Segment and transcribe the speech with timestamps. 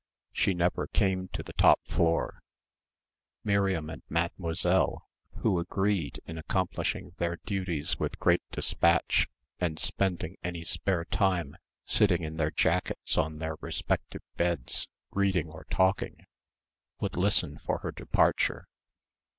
[0.31, 2.41] She never came to the top floor.
[3.43, 5.07] Miriam and Mademoiselle,
[5.43, 9.27] who agreed in accomplishing their duties with great despatch
[9.59, 15.65] and spending any spare time sitting in their jackets on their respective beds reading or
[15.69, 16.25] talking,
[16.99, 18.65] would listen for her departure.